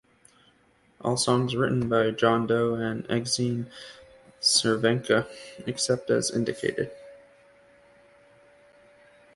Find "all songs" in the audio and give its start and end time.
1.01-1.55